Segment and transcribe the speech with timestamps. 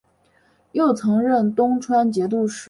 [0.71, 2.59] 又曾任东川节度使。